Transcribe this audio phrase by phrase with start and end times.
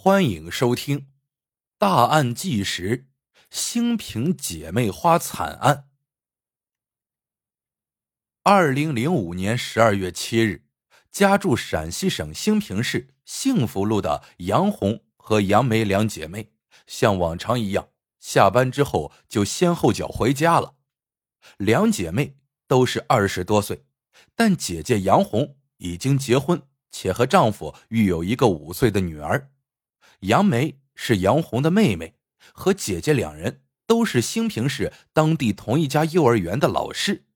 [0.00, 1.00] 欢迎收听
[1.76, 3.08] 《大案纪实：
[3.50, 5.74] 兴平姐妹花惨案》。
[8.44, 10.64] 二零零五年十二月七日，
[11.10, 16.52] 家住陕西省兴平市幸福路的杨红和杨梅两姐妹，
[16.86, 17.88] 像往常一样，
[18.20, 20.76] 下班之后就先后脚回家了。
[21.56, 22.36] 两姐妹
[22.68, 23.84] 都是二十多岁，
[24.36, 26.62] 但姐姐杨红已经结婚，
[26.92, 29.50] 且和丈夫育有一个五岁的女儿。
[30.20, 32.16] 杨梅是杨红的妹妹，
[32.52, 37.26] 和姐姐两人都是兴平市当地同一家幼儿园的老师。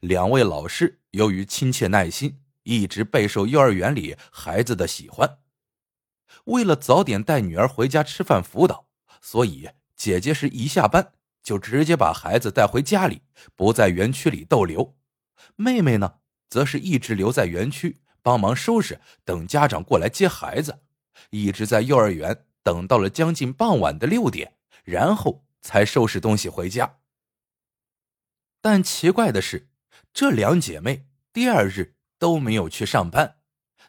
[0.00, 5.38] 两位老师由于亲切耐心，一直备受幼儿园里孩子的喜欢。
[6.46, 8.88] 为了早点带女儿回家吃饭辅导，
[9.20, 11.12] 所以姐姐是一下班
[11.44, 13.22] 就直接把孩子带回家里，
[13.54, 14.96] 不在园区里逗留。
[15.54, 16.14] 妹妹呢，
[16.48, 20.80] 则是一直留在园区帮忙收拾，等家长过来接孩子。
[21.30, 26.98] 一直在幼儿园等到了将近傍晚的六点，然后才收拾东西回家。
[28.60, 29.68] 但奇怪的是，
[30.12, 33.38] 这两姐妹第二日都没有去上班，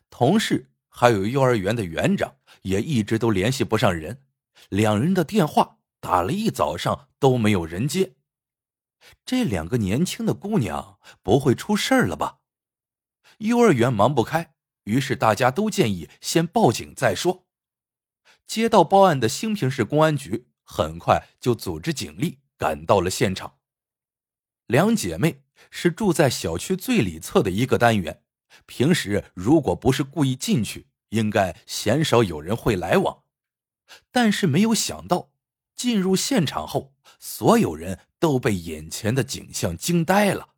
[0.10, 4.24] 同事还有幼儿园的园长也一直都联系不上人，
[4.70, 8.16] 两人的电话打了一早上都没有人接。
[9.26, 12.40] 这两个年轻的姑娘不会出事了吧？
[13.40, 14.53] 幼儿园忙不开。
[14.84, 17.46] 于是大家都建议先报警再说。
[18.46, 23.58] 接到报案的兴平市公安局很快就组织警力赶到了现场。
[24.68, 28.24] 两姐妹是住在小区最里侧的一个单元，
[28.66, 33.24] 平时如果不是故意进去，应该鲜少有人会来往。
[34.12, 35.32] 但是没有想到，
[35.76, 40.56] 进入现场后，所有人都被眼前的景象惊呆了。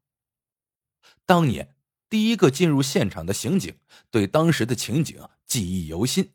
[1.25, 1.74] 当年。
[2.15, 3.75] 第一个进入现场的刑警
[4.09, 6.31] 对当时的情景记忆犹新，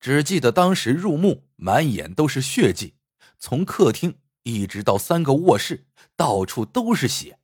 [0.00, 2.94] 只记得当时入目满眼都是血迹，
[3.38, 5.86] 从客厅一直到三个卧室，
[6.16, 7.38] 到处都是血。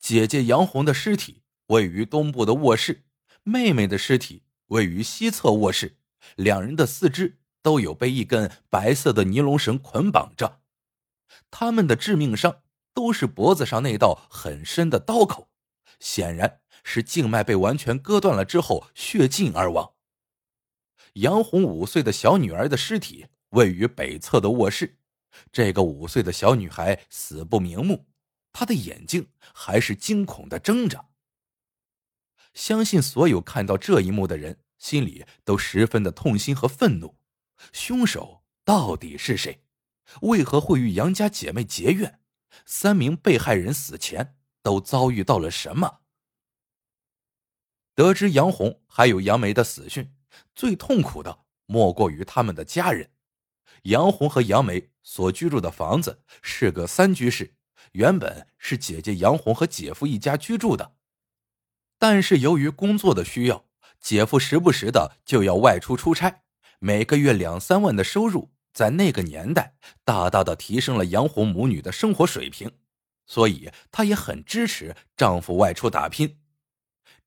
[0.00, 3.04] 姐姐杨红的尸体位于东部的卧室，
[3.42, 5.98] 妹妹的尸体位于西侧卧室，
[6.34, 10.62] 两人的四肢都有被一根白色的尼龙绳捆绑着，
[11.50, 12.62] 他们的致命伤
[12.94, 15.47] 都是脖子上那道很深的刀口。
[16.00, 19.94] 显然是静脉被完全割断了之后血尽而亡。
[21.14, 24.98] 杨红五岁的小女儿的尸体位于北侧的卧室，
[25.50, 28.06] 这个五岁的小女孩死不瞑目，
[28.52, 31.08] 她的眼睛还是惊恐的睁着。
[32.54, 37.16] 相信所有看到这一幕的人心里都十分的痛心和愤怒。
[37.72, 39.64] 凶手到底是谁？
[40.22, 42.20] 为何会与杨家姐妹结怨？
[42.64, 44.37] 三名被害人死前。
[44.68, 46.00] 都遭遇到了什么？
[47.94, 50.12] 得知杨红还有杨梅的死讯，
[50.54, 53.10] 最痛苦的莫过于他们的家人。
[53.84, 57.54] 杨红和杨梅所居住的房子是个三居室，
[57.92, 60.96] 原本是姐姐杨红和姐夫一家居住的，
[61.98, 63.64] 但是由于工作的需要，
[63.98, 66.42] 姐夫时不时的就要外出出差，
[66.78, 72.70] 每个月两三万的收入，在那个年代大大的提升了杨红母女的生活水平。
[73.28, 76.40] 所以，她也很支持丈夫外出打拼。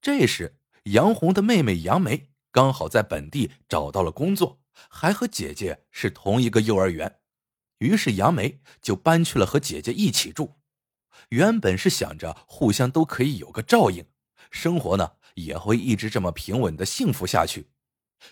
[0.01, 7.19] 这时，杨红的妹妹杨梅刚好在本地找到了工作，还和姐姐是同一个幼儿园，
[7.77, 10.57] 于是杨梅就搬去了和姐姐一起住。
[11.29, 14.05] 原本是想着互相都可以有个照应，
[14.49, 17.69] 生活呢也会一直这么平稳的幸福下去。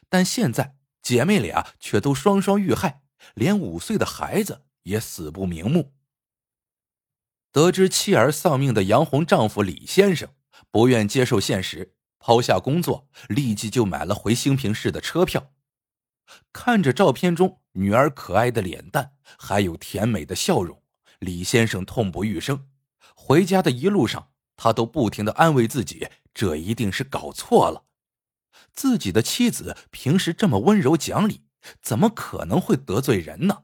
[0.09, 3.03] 但现在姐妹俩却都双双遇害，
[3.35, 5.93] 连五岁的孩子也死不瞑目。
[7.51, 10.29] 得知妻儿丧命的杨红丈夫李先生
[10.71, 15.51] 不愿接受现实，抛下工作，立即就买了回兴平市的车票。
[16.53, 20.83] 看着照片中女儿可爱的脸蛋，还有甜美的笑容，
[21.17, 22.69] 李先生痛不欲生。
[23.15, 27.85] 回家的一路上，他都不停的安慰自己，这一定是搞错了。
[28.73, 31.43] 自己的妻子平时这么温柔讲理，
[31.81, 33.63] 怎么可能会得罪人呢？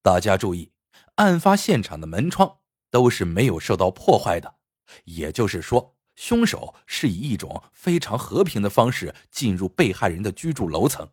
[0.00, 0.73] 大家注意。
[1.16, 2.58] 案发现场的门窗
[2.90, 4.56] 都是没有受到破坏的，
[5.04, 11.08] 也就是说，凶手是以一种非常和平的方式进入被害人的居住楼层。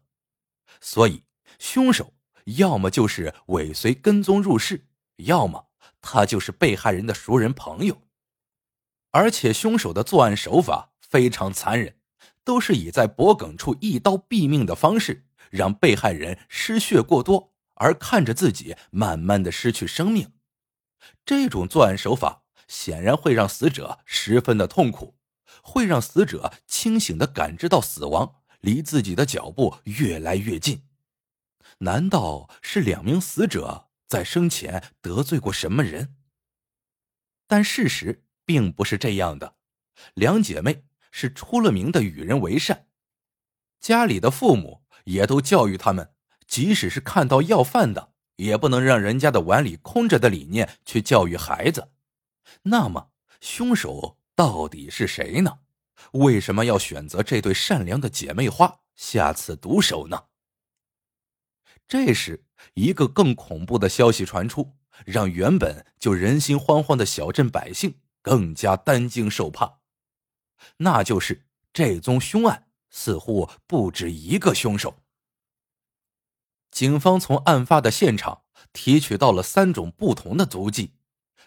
[0.80, 1.24] 所以，
[1.59, 2.13] 凶手
[2.45, 4.88] 要么就是尾随跟踪入室，
[5.18, 5.69] 要么
[6.01, 8.01] 他就是被害人的熟人朋友。
[9.12, 11.98] 而且，凶手的作案手法非常残忍，
[12.44, 17.50] 都是以在脖颈处一刀毙命的方式，让被害人失血过多。
[17.81, 20.33] 而看着自己慢慢的失去生命，
[21.25, 25.18] 这种作案手法显然会让死者十分的痛苦，
[25.63, 30.83] 会让死者清醒的感知到死亡，离自己的脚步越来越近。
[31.80, 36.16] 难道是两名死者在生前得罪过什么人？
[37.48, 39.56] 但事实并不是这样的。
[40.13, 42.86] 两姐妹是出了名的与人为善，
[43.80, 46.13] 家里的父母也都教育他们，
[46.51, 51.92] 即使是看到要饭的，也不能让人家的碗里空着的理念去教育孩子。
[52.63, 55.59] 那么，凶手到底是谁呢？
[56.12, 60.25] 为什么要选择这对善良的姐妹花下此毒手呢？
[61.88, 62.44] 这时，
[62.74, 64.74] 一个更恐怖的消息传出，
[65.06, 69.80] 让原本就人心惶惶的小镇百姓更加担惊受怕。
[70.75, 75.00] 那就是这宗凶案似乎不止一个凶手。
[76.71, 78.41] 警方从案发的现场
[78.73, 80.94] 提取到了三种不同的足迹，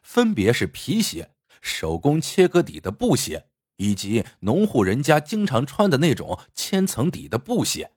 [0.03, 7.91] 分别是皮鞋、手工切割底的布鞋，以及农户人家经常穿的那种千层底的布鞋。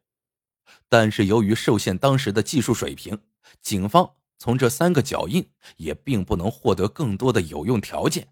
[0.89, 3.19] 但是由于受限当时的技术水平，
[3.61, 8.29] 警方从这三个脚印也并不能获得更多的有用条件，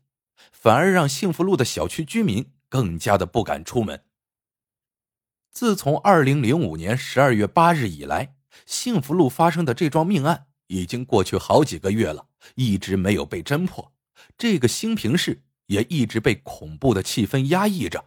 [0.52, 2.52] 反而让幸福路的小区居民。
[2.68, 4.04] 更加的不敢出门。
[5.50, 8.35] 自从二零零五年十二月八日以来，
[8.66, 13.94] 幸福路发生的这桩命案已经过去好几个月了，一直没有被侦破。
[14.38, 18.06] 这个兴平市也一直被恐怖的气氛压抑着，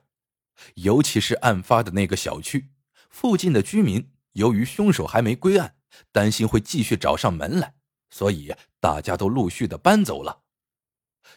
[0.75, 2.71] 尤其是案发的那个小区
[3.11, 5.77] 附近的居民，由于凶手还没归案，
[6.13, 7.75] 担心会继续找上门来，
[8.11, 10.43] 所以大家都陆续的搬走了。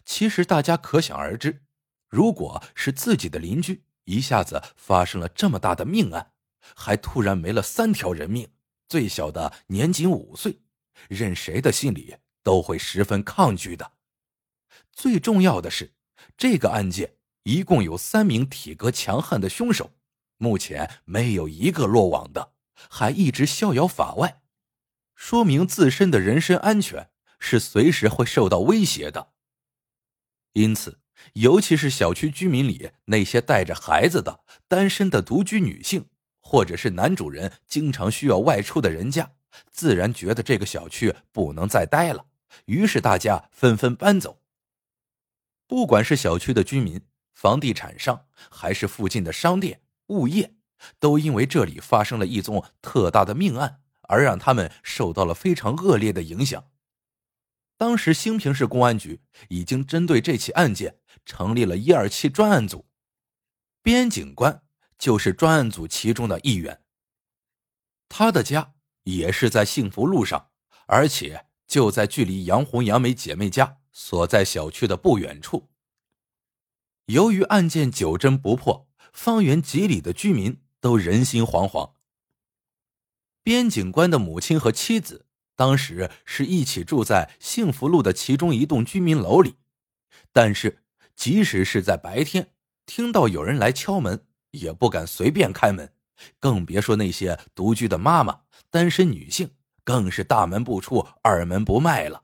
[0.06, 1.64] 其实大家可想而知。
[2.08, 6.32] 如果是自己的邻居一下子发生了这么大的命案，
[6.76, 8.50] 还突然没了三条人命，
[8.92, 10.60] 最小的年仅五岁，
[11.08, 13.94] 任谁的心里都会十分抗拒的。
[14.92, 15.94] 最重要的是，
[16.36, 19.94] 这个案件一共有三名体格强悍的凶手，
[20.36, 22.52] 目前没有一个落网的，
[22.90, 24.42] 还一直逍遥法外，
[25.16, 29.32] 说明自身的人身安全是随时会受到威胁的。
[30.52, 31.00] 因此。
[31.34, 36.08] 尤其是小区居民里那些带着孩子的单身的独居女性，
[36.42, 39.32] 或者是男主人经常需要外出的人家，
[39.72, 42.26] 自然觉得这个小区不能再待了，
[42.66, 44.42] 于是大家纷纷搬走。
[45.68, 47.02] 不管是小区的居民、
[47.34, 50.54] 房地产商，还是附近的商店、物业，
[51.00, 56.66] 都因为这里发生了一宗特大的命案，而让他们受到了非常恶劣的影响。
[57.78, 62.86] 当时，兴平市公安局已经针对这起案件成立了一二七专案组，
[63.82, 64.62] 边警官
[65.02, 66.84] 就是专案组其中的一员。
[68.08, 68.76] 他的家
[69.06, 70.52] 也是在幸福路上，
[70.86, 75.72] 而且就在距离杨红、杨梅姐妹家所在小区的不远处。
[77.08, 81.94] 由于案件久侦不破，方圆几里的居民都人心惶惶。
[83.42, 85.26] 边警官的母亲和妻子。
[85.56, 89.58] 当时是一起住在幸福路的其中一栋居民楼里，
[90.32, 90.84] 但是
[91.16, 92.52] 即使是在白天，
[92.88, 95.94] 听到有人来敲门，也不敢随便开门，
[96.40, 99.50] 更别说那些独居的妈妈、单身女性，
[99.84, 102.24] 更是大门不出、二门不迈了。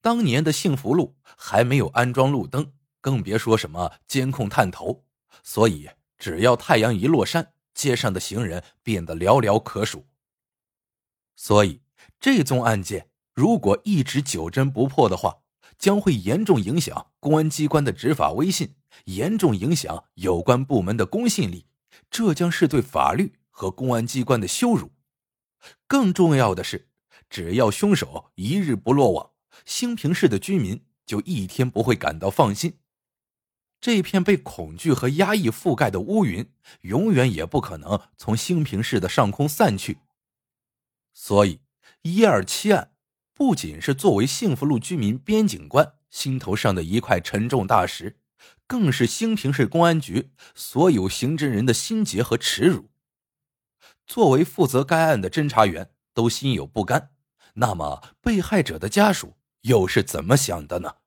[0.00, 5.04] 当年的幸福路还没有安装路灯，更别说什么监控探头，
[5.42, 5.88] 所以
[6.18, 10.06] 只要太阳一落山，街上的行人变得寥寥可数。
[11.36, 11.82] 所以，
[12.18, 15.41] 这宗案件如果一直久侦不破的话，
[15.82, 21.66] 将会严重影响公安机关的执法威信，严重影响有关部门的公信力，
[22.08, 24.92] 这将是对法律和公安机关的羞辱。
[25.88, 26.88] 更重要的是，
[27.28, 29.32] 只要凶手一日不落网，
[29.64, 32.78] 兴平市的居民就一天不会感到放心。
[33.80, 36.48] 这片被恐惧和压抑覆盖的乌云，
[36.82, 39.98] 永远也不可能从兴平市的上空散去。
[41.12, 41.58] 所以，
[42.02, 42.91] 一二七案
[43.44, 48.20] 不仅是作为幸福路居民边警官心头上的一块沉重大石，
[48.68, 52.88] 更是兴平市公安局所有刑侦人的心结和耻辱。
[54.06, 57.10] 作为负责该案的侦查员都心有不甘，
[57.54, 60.98] 那么被害者的家属又是怎么想的呢？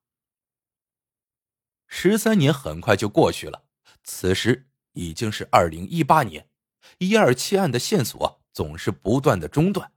[1.87, 3.63] 十三年很快就过去了，
[4.03, 6.49] 此时已经是二零一八年，
[6.97, 9.93] 一二七案的线索总是不断的中断。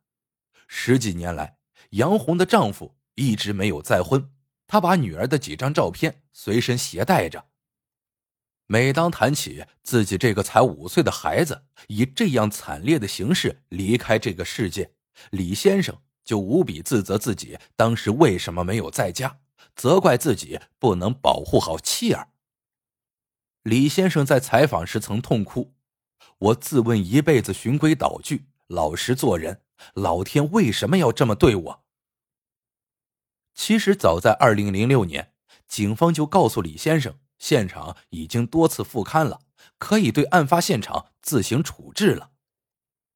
[0.68, 1.57] 十几年来，
[1.90, 4.30] 杨红的丈夫一直没有再婚。
[4.66, 7.46] 他把女儿的几张照片随身携带着。
[8.66, 14.92] 每当谈起自己这个才五岁的孩子以这样惨烈的形式离开这个世界，
[15.30, 19.40] 李先生就无比自责自己当时为什么没有在家，
[19.74, 22.28] 责怪自己不能保护好妻儿。
[23.62, 25.72] 李先生在采访时曾痛哭
[26.38, 29.62] ：“我自问一辈子循规蹈矩、老实做人，
[29.94, 31.84] 老天为什么要这么对我？
[33.54, 35.32] 其实早在二零零六年，
[35.66, 39.40] 警方就告诉李先生，现场已经多次复勘了，
[39.78, 42.30] 可以对案发现场自行处置了。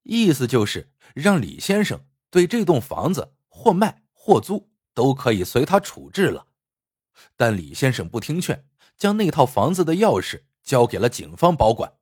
[0.02, 6.48] 意思就是让李先生对这栋房子或卖或租都可以随他处置了。
[7.36, 8.66] 但李先生不听劝，
[8.96, 11.92] 将那套房子的钥匙交给了警方保管，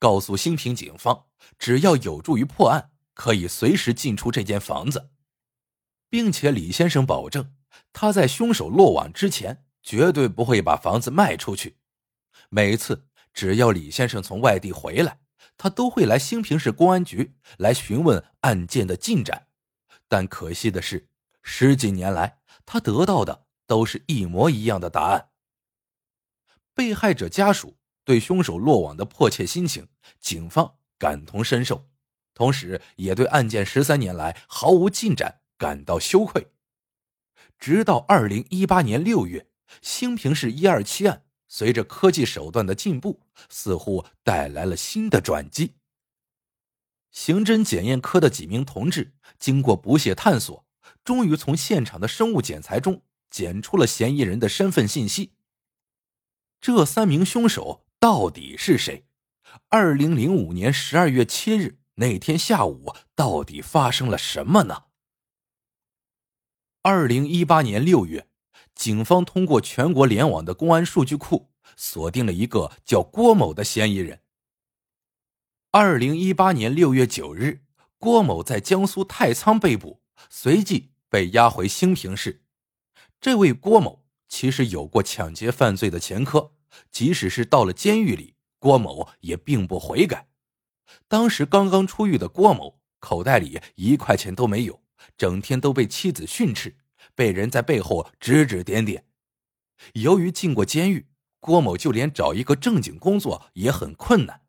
[0.00, 1.26] 告诉兴平警方，
[1.58, 5.10] 只要有助于破案，可以随时进出这间房子，
[6.10, 7.54] 并且李先生保证
[7.92, 11.78] 他在凶手落网之前绝对不会把房子卖出去。
[12.50, 15.20] 每次只要李先生从外地回来，
[15.56, 19.46] 他都会来兴平市公安局来询问案件的进展。
[20.08, 21.08] 但可惜的是，
[21.42, 23.44] 十几年来他得到的。
[23.66, 25.30] 都是一模一样的答案。
[26.74, 29.88] 被害者家属对凶手落网的迫切心情，
[30.20, 31.88] 警方感同身受，
[32.34, 36.48] 同时也对案件十三年来毫无进展感到羞愧。
[37.58, 39.46] 直到二零一八年六月，
[39.80, 45.76] 兴平市一二七案随着科技手段的进步，似乎带来了新的转机。
[47.10, 50.66] 刑侦检验科的几名同志经过不懈探索，
[51.02, 53.02] 终于从现场的生物检材中。
[53.30, 55.32] 检出了嫌疑人的身份信息。
[56.60, 59.08] 这三名凶手到底是谁？
[59.70, 64.84] 二零零五年十二月七日那天下午，到底发生了什么呢？
[66.82, 68.26] 二零一八年六月，
[68.74, 74.20] 警方通过全国联网的公安数据库，锁定了一个叫郭某的嫌疑人。
[75.70, 77.64] 二零一八年六月九日，
[77.98, 82.44] 郭某在江苏太仓被捕，随即被押回兴平市。
[83.20, 86.52] 这位郭某其实有过抢劫犯罪的前科，
[86.90, 90.28] 即使是到了监狱里，郭某也并不悔改。
[91.08, 94.82] 当时刚刚出狱的郭某，口袋里一块钱都没有，
[95.16, 96.76] 整天都被妻子训斥，
[97.14, 99.06] 被人在背后指指点点。
[99.94, 101.08] 由于进过监狱，
[101.40, 104.42] 郭某就连找一个正经工作也很困难，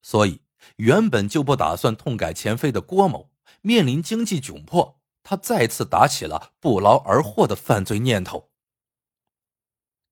[0.00, 0.40] 所以
[0.76, 5.00] 原本就不打算痛改前非的郭某，面临经济窘迫。
[5.24, 8.50] 他再次打起了不劳而获的犯罪念头。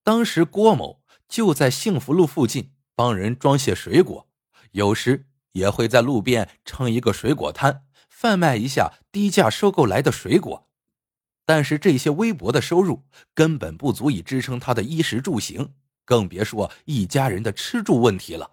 [0.05, 4.30] 当时郭某就在幸福路附近帮人装卸水果，
[4.73, 10.69] 有时也会在路边撑一个水果摊，贩卖一下低价收购来的水果。
[11.45, 15.75] 但是这些微薄的收入根本不足以支撑他的衣食住行，
[16.05, 18.53] 更别说一家人的吃住问题了。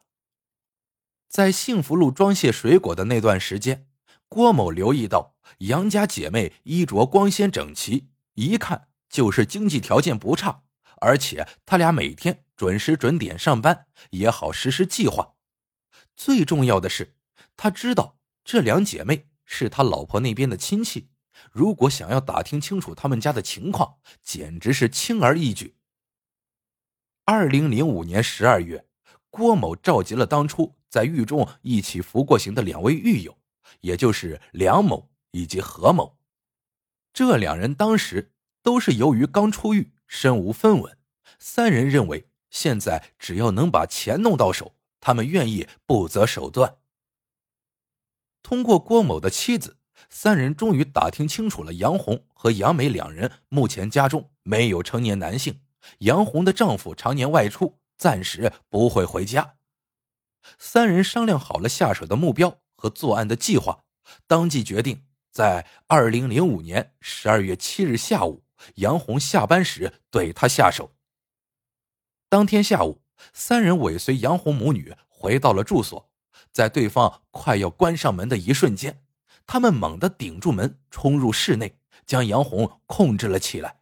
[1.29, 3.85] 在幸福路装卸水果的那段时间。
[4.29, 10.63] 郭某留意到杨家姐妹衣着光鲜整齐，一看就是经济条件不差，
[10.99, 15.35] 而且他俩每天准时准点上班，也好实施计划。
[16.17, 17.13] 最重要的是，
[17.55, 21.07] 他知道这两姐妹是他老婆那边的亲戚，
[21.51, 25.75] 如果想要打听清楚他们家的情况，简直是轻而易举。
[27.23, 28.85] 二零零五年十二月，
[29.29, 33.37] 郭某召集了当初在狱中一起服过刑的两位狱友。
[33.81, 36.17] 也就是梁某以及何某，
[37.11, 38.31] 这两人当时
[38.63, 40.97] 都是由于刚出狱，身无分文。
[41.37, 44.76] 三人认为，现在只要能把钱弄到手，
[45.07, 46.79] 他们愿意不择手段。
[48.43, 49.77] 通过郭某的妻子，
[50.09, 55.61] 三人终于打听清楚了杨红和杨梅两人目前家中没有成年男性，
[55.99, 59.55] 杨红的丈夫常年外出，暂时不会回家。
[60.59, 62.59] 三人商量好了下手的目标。
[62.75, 63.85] 和作案的计划，
[64.27, 68.43] 当即决定在二零零五年十二月七日下午，
[68.75, 70.91] 杨红下班时对他下手。
[72.29, 73.01] 当天下午，
[73.33, 76.09] 三人尾随杨红母女回到了住所，
[76.51, 79.03] 在对方快要关上门的一瞬间，
[79.45, 83.81] 他们猛地顶住门，冲入室内，将杨红控制了起来。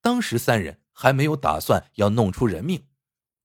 [0.00, 2.86] 当时三人还没有打算要弄出人命，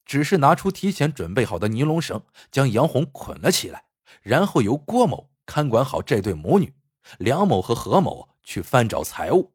[0.05, 3.85] 只是拿出提前准备好的尼龙绳，将杨红捆了起来。
[4.21, 6.73] 然后由郭某看管好这对母女，
[7.17, 9.53] 梁某和何某去翻找财物。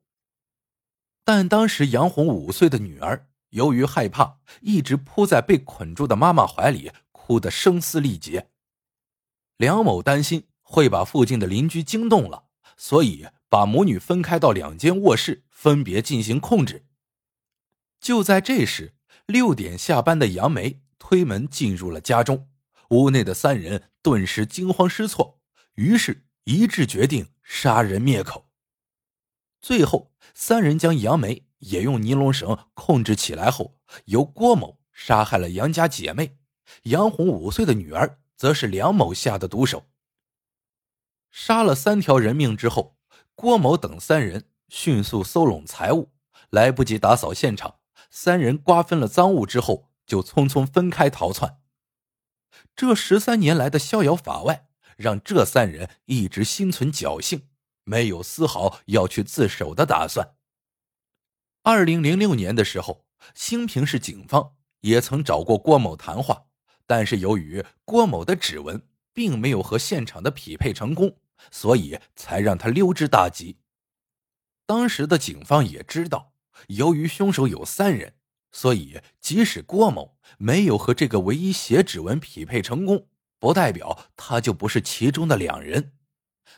[1.24, 8.50] 但当时杨红五岁的女儿由于害怕，一直扑在被捆住的妈妈怀里，哭得声嘶力竭。
[9.56, 12.46] 梁某担心会把附近的邻居惊动了，
[12.76, 16.86] 所以把母女分开到两间卧室，分别进行控制。
[18.00, 18.96] 就在这时，
[19.26, 22.48] 六点下班的杨梅推门进入了家中。
[22.90, 25.40] 屋内的三人顿时惊慌失措，
[25.76, 28.50] 于是一致决定杀人灭口。
[29.62, 36.36] 最后，三人将杨梅也用尼龙绳控制起来后，由郭某杀害了杨家姐妹
[36.84, 39.84] 杨红五岁的女儿，则是梁某下的毒手。
[41.30, 42.96] 杀了三条人命之后，
[43.34, 46.12] 郭某等三人迅速搜拢财物，
[46.50, 47.76] 来不及打扫现场，
[48.10, 51.58] 三人瓜分了赃物之后，就匆匆分开逃窜。
[52.76, 57.48] 这十三年来的逍遥法外，让这三人一直心存侥幸，
[57.84, 60.34] 没有丝毫要去自首的打算。
[61.66, 64.52] 二零零六年的时候，兴平市警方
[64.82, 66.44] 也曾找过郭某谈话，
[66.86, 71.16] 但是由于郭某的指纹并没有和现场的匹配成功，
[71.50, 73.56] 所以才让他溜之大吉。
[74.66, 76.34] 当时的警方也知道，
[76.66, 78.12] 由于凶手有三人，
[78.52, 85.94] 所以即使郭某没有和这个唯一血指纹匹配成功，不代表他就不是其中的两人。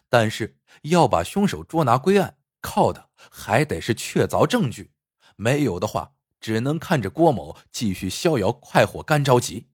[0.08, 4.90] 但是要把凶手捉拿归案，靠的还得是确凿证据。
[5.36, 9.68] 没有的话，只能看着郭某继续逍遥快活干着急。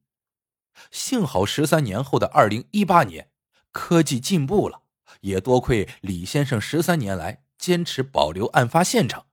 [0.90, 3.30] 幸好十三年后的二零一八年，
[3.70, 4.82] 科技进步了，
[5.20, 9.26] 也多亏李先生十三年来坚持保留案发现场，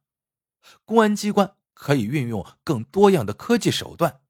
[0.86, 4.21] 公安机关可以运用更多样的科技手段，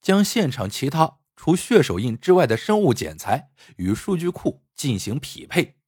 [0.00, 5.78] 将现场其他除血手印之外的生物检材与数据库进行匹配。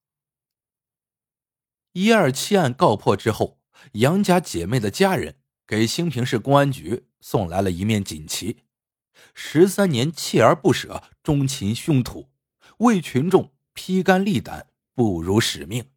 [1.93, 3.58] 一二七案告破之后。
[3.93, 8.59] 杨家姐妹的家人给兴平市公安局送来了一面锦旗
[9.35, 12.31] ：“十三年锲而不舍，忠勤凶土，
[12.79, 15.91] 为群众披肝沥胆，不辱使命。”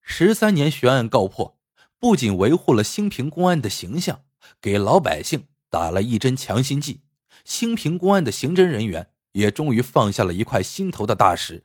[0.00, 1.58] 十三年悬案告破，
[1.98, 4.24] 不仅维护了兴平公安的形象，
[4.60, 7.02] 给老百姓打了一针强心剂。
[7.44, 11.64] 兴平公安的刑侦人员也终于放下了一块心头的大石。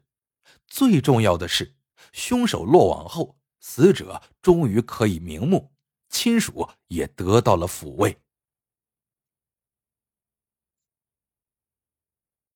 [0.68, 1.76] 最重要的是，
[2.12, 3.38] 凶手落网后。
[3.66, 5.72] 死者终于可以瞑目，
[6.10, 8.18] 亲属也得到了抚慰。